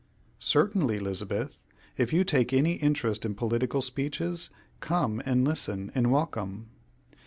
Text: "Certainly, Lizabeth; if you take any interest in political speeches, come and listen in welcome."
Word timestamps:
"Certainly, 0.39 0.97
Lizabeth; 0.97 1.57
if 1.95 2.11
you 2.11 2.23
take 2.23 2.51
any 2.51 2.73
interest 2.73 3.23
in 3.23 3.35
political 3.35 3.83
speeches, 3.83 4.49
come 4.79 5.21
and 5.27 5.45
listen 5.45 5.91
in 5.93 6.09
welcome." 6.09 6.71